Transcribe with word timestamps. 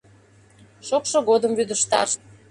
Шокшо 0.87 1.19
годым 1.29 1.51
вӱдыжташ. 1.55 2.09